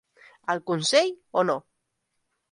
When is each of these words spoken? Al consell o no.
Al 0.53 0.61
consell 0.69 1.11
o 1.41 1.43
no. 1.51 1.59